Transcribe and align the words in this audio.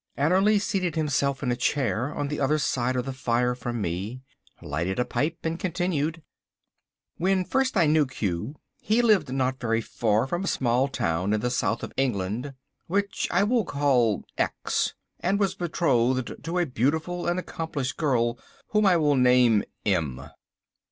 Annerly 0.17 0.59
seated 0.59 0.95
himself 0.95 1.43
in 1.43 1.51
a 1.51 1.55
chair 1.55 2.11
on 2.11 2.27
the 2.27 2.39
other 2.39 2.57
side 2.57 2.95
of 2.95 3.05
the 3.05 3.13
fire 3.13 3.53
from 3.53 3.79
me, 3.79 4.23
lighted 4.59 4.97
a 4.97 5.05
pipe 5.05 5.37
and 5.43 5.59
continued. 5.59 6.23
"When 7.17 7.45
first 7.45 7.77
I 7.77 7.85
knew 7.85 8.07
Q 8.07 8.55
he 8.79 9.03
lived 9.03 9.31
not 9.31 9.59
very 9.59 9.79
far 9.79 10.25
from 10.25 10.43
a 10.43 10.47
small 10.47 10.87
town 10.87 11.33
in 11.33 11.39
the 11.41 11.51
south 11.51 11.83
of 11.83 11.93
England, 11.97 12.55
which 12.87 13.27
I 13.29 13.43
will 13.43 13.63
call 13.63 14.23
X, 14.39 14.95
and 15.19 15.39
was 15.39 15.53
betrothed 15.53 16.43
to 16.45 16.57
a 16.57 16.65
beautiful 16.65 17.27
and 17.27 17.37
accomplished 17.39 17.97
girl 17.97 18.39
whom 18.69 18.87
I 18.87 18.97
will 18.97 19.15
name 19.15 19.63
M." 19.85 20.19